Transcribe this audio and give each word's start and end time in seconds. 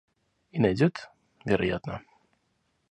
И 0.51 0.57
найдет, 0.59 1.11
вероятно. 1.45 2.01